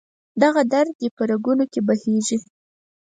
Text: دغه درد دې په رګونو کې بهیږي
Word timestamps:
دغه 0.41 0.61
درد 0.73 0.91
دې 0.99 1.07
په 1.15 1.23
رګونو 1.31 1.65
کې 1.71 1.79
بهیږي 1.87 2.37